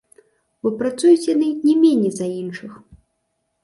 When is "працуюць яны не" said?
0.79-1.79